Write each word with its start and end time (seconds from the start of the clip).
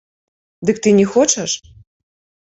Дык 0.69 0.77
ты 0.87 0.93
не 0.99 1.05
хочаш? 1.17 1.51